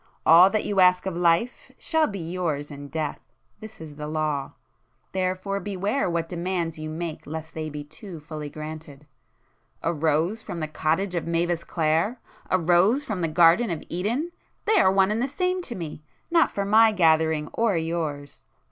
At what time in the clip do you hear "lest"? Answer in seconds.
7.27-7.53